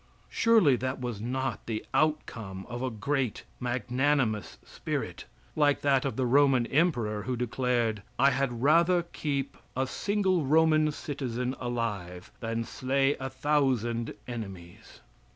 Surely 0.31 0.75
that 0.75 0.99
was 0.99 1.21
not 1.21 1.67
the 1.67 1.85
outcome 1.93 2.65
of 2.67 2.81
a 2.81 2.89
great, 2.89 3.43
magnanimous 3.59 4.57
spirit, 4.65 5.25
like 5.55 5.81
that 5.81 6.05
of 6.05 6.15
the 6.15 6.25
Roman 6.25 6.65
emperor, 6.65 7.21
who 7.21 7.35
declared: 7.37 8.01
"I 8.17 8.31
had 8.31 8.63
rather 8.63 9.03
keep 9.03 9.55
a 9.77 9.85
single 9.85 10.43
Roman 10.43 10.91
citizen 10.91 11.53
alive 11.59 12.31
than 12.39 12.63
slay 12.63 13.15
a 13.19 13.29
thousand 13.29 14.15
enemies." 14.27 15.01